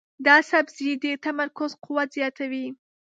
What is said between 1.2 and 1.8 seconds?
تمرکز